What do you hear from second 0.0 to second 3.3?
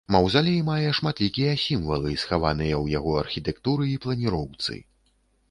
Маўзалей мае шматлікія сімвалы, схаваныя ў яго